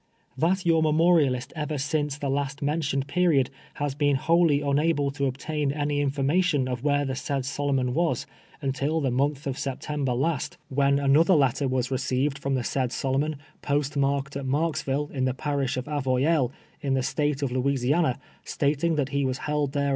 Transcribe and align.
That 0.35 0.65
your 0.65 0.81
memorialist 0.81 1.53
ever 1.55 1.75
shice 1.75 2.19
the 2.19 2.27
last 2.27 2.63
mentioned 2.63 3.05
period 3.05 3.51
has 3.75 3.93
been 3.93 4.15
wholly 4.15 4.61
miable 4.61 5.11
to 5.13 5.27
obtain 5.27 5.71
any 5.71 6.03
uiformation 6.03 6.67
of 6.67 6.83
where 6.83 7.05
the 7.05 7.13
said 7.15 7.45
Solomon 7.45 7.93
was, 7.93 8.25
mitil 8.63 9.03
the 9.03 9.11
month 9.11 9.45
of 9.45 9.59
September 9.59 10.13
last, 10.13 10.57
when 10.69 10.93
32G 10.95 10.95
TWELVE 10.95 10.95
TEARS 10.95 11.03
A 11.05 11.05
SLAVE. 11.05 11.09
another 11.11 11.33
li'ttrr 11.35 11.69
was 11.69 11.87
ivciivoJ 11.89 12.33
tVoin 12.33 12.55
the 12.55 12.63
said 12.63 12.91
Solomon, 12.91 13.35
post 13.61 13.95
marked 13.95 14.35
at 14.35 14.45
Marks\ 14.47 14.87
ille, 14.87 15.11
in 15.13 15.25
tin 15.25 15.35
parish 15.35 15.77
of 15.77 15.85
Avoyfllos, 15.85 16.49
in 16.81 16.95
the 16.95 17.03
State 17.03 17.43
of 17.43 17.51
Lou 17.51 17.61
isiana, 17.61 18.17
stating 18.43 18.95
that 18.95 19.09
he 19.09 19.23
was 19.23 19.37
held 19.37 19.73
there 19.73 19.89
a. 19.89 19.89